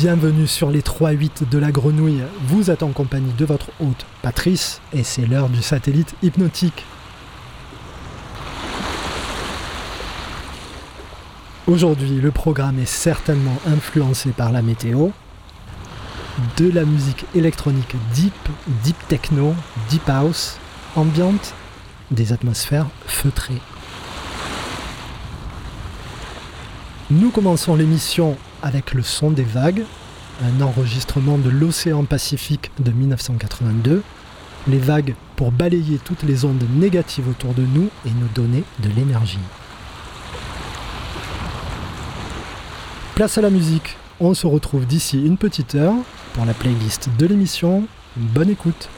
[0.00, 2.24] Bienvenue sur les 3-8 de la grenouille.
[2.48, 6.84] Vous êtes en compagnie de votre hôte Patrice et c'est l'heure du satellite hypnotique.
[11.68, 15.10] Aujourd'hui, le programme est certainement influencé par la météo,
[16.56, 18.34] de la musique électronique deep,
[18.82, 19.54] deep techno,
[19.90, 20.58] deep house,
[20.96, 21.54] ambiante,
[22.10, 23.62] des atmosphères feutrées.
[27.14, 29.84] Nous commençons l'émission avec le son des vagues,
[30.42, 34.02] un enregistrement de l'océan Pacifique de 1982.
[34.66, 38.88] Les vagues pour balayer toutes les ondes négatives autour de nous et nous donner de
[38.96, 39.38] l'énergie.
[43.14, 45.94] Place à la musique, on se retrouve d'ici une petite heure
[46.32, 47.84] pour la playlist de l'émission.
[48.16, 48.88] Bonne écoute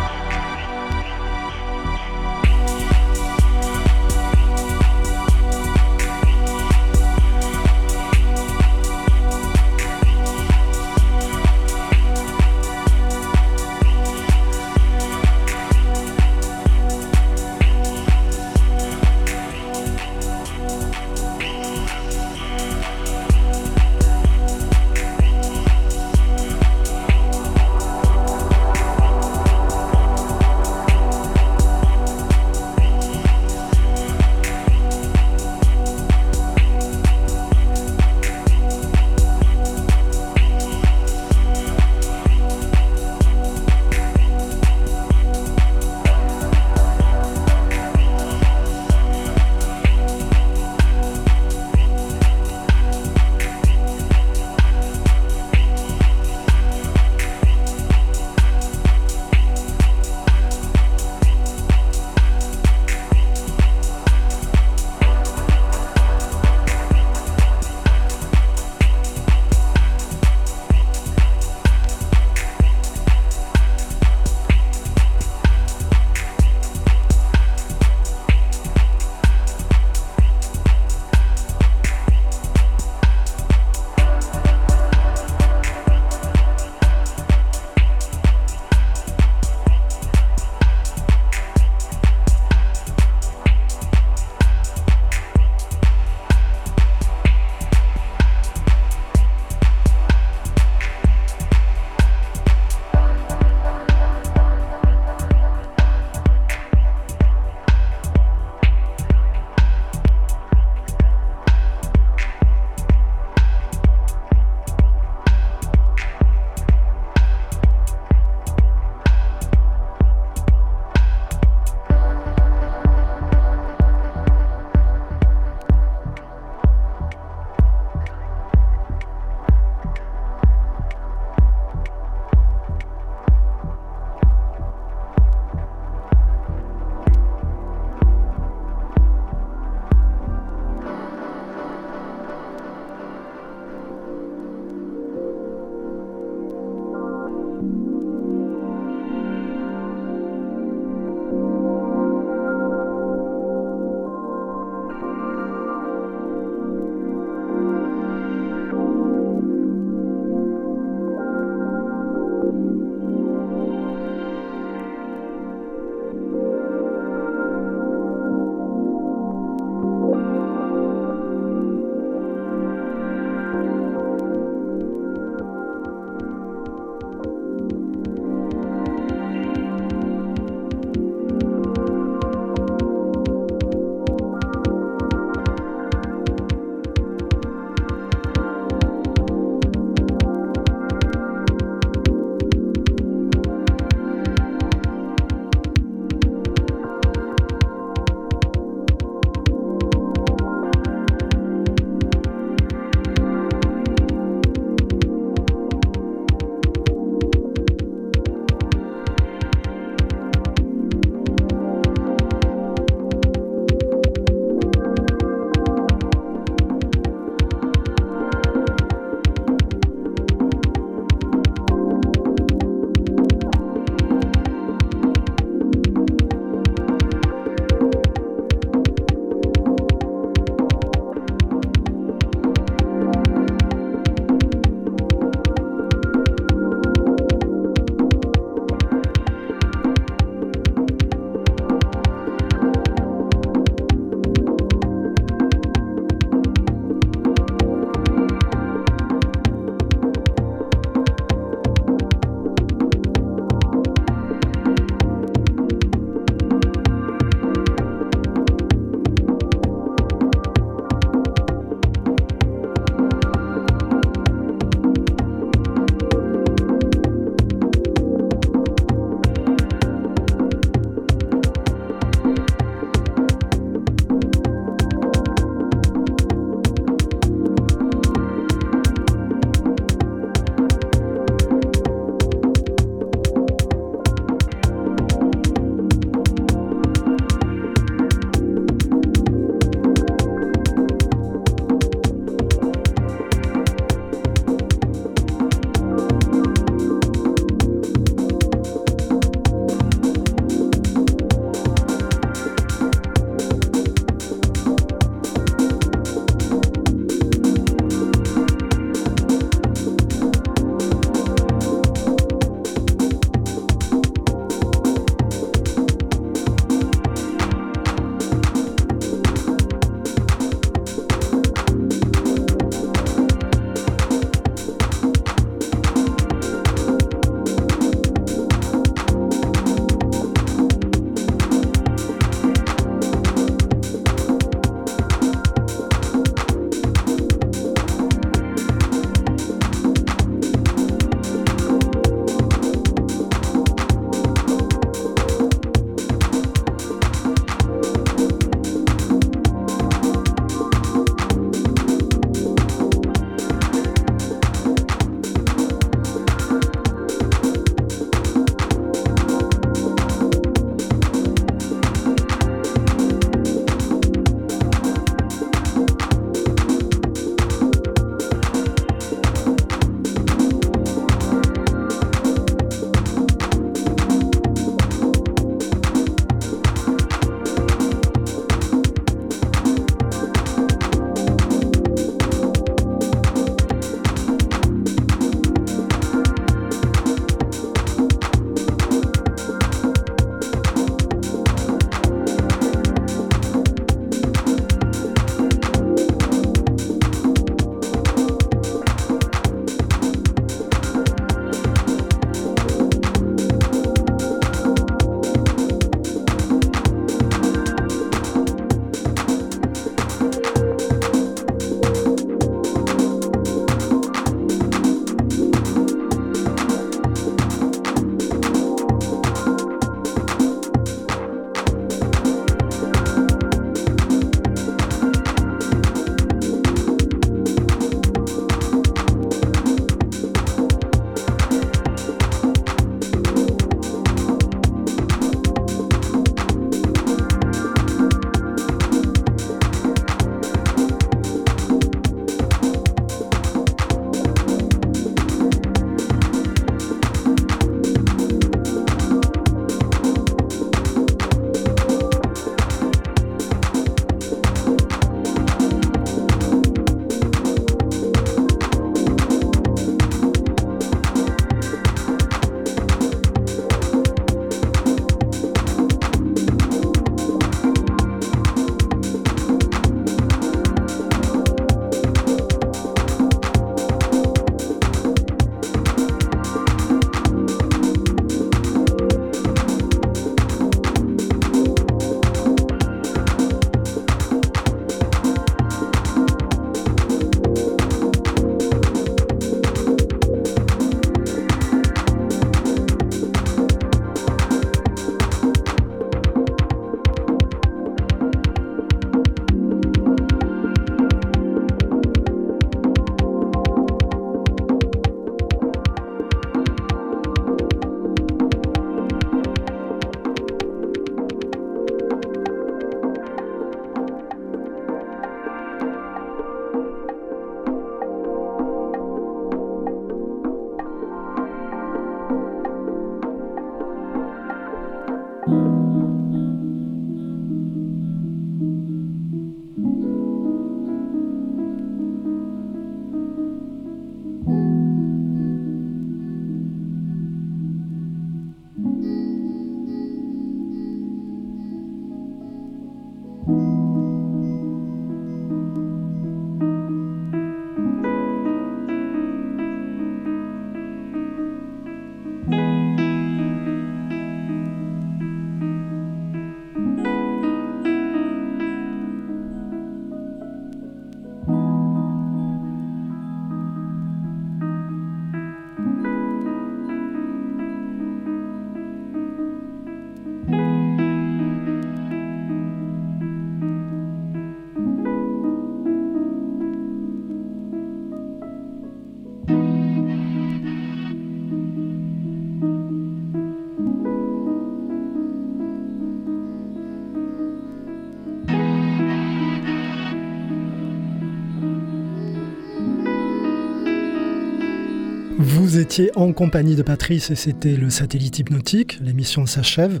[596.16, 598.98] en compagnie de Patrice et c'était le satellite hypnotique.
[599.02, 600.00] L'émission s'achève.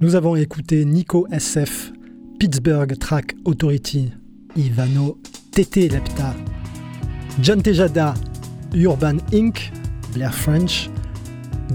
[0.00, 1.92] Nous avons écouté Nico SF,
[2.38, 4.12] Pittsburgh Track Authority,
[4.56, 5.18] Ivano
[5.50, 6.34] Tete Lepta,
[7.40, 8.14] John Tejada,
[8.74, 9.72] Urban Inc.,
[10.12, 10.88] Blair French,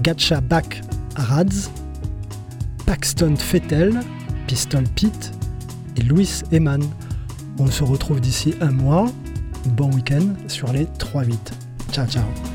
[0.02, 0.80] Gacha Back
[1.16, 1.70] Rads,
[2.86, 4.00] Paxton Fettel,
[4.46, 5.32] Pistol Pete
[5.96, 6.82] et Louis Eman.
[7.58, 9.12] On se retrouve d'ici un mois.
[9.76, 11.34] Bon week-end sur les 3-8.
[11.92, 12.49] Ciao ciao